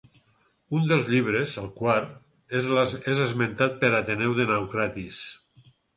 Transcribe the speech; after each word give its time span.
Un 0.77 0.85
dels 0.91 1.09
llibres, 1.15 1.51
el 1.63 1.67
quart, 1.81 2.15
és 2.61 3.21
esmentat 3.27 3.77
per 3.85 3.93
Ateneu 3.99 4.35
de 4.41 4.49
Naucratis. 4.53 5.21